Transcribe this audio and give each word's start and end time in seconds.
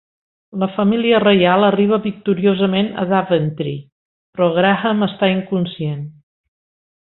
La 0.61 0.67
família 0.77 1.19
reial 1.23 1.65
arriba 1.67 1.99
victoriosament 2.05 2.89
a 3.03 3.05
Daventry, 3.11 3.75
però 4.35 4.49
Graham 4.57 5.07
està 5.11 5.31
inconscient. 5.39 6.03